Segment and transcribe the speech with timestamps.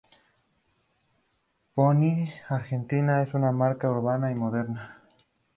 [1.75, 5.03] Pony Argentina es una marca urbana y moderna.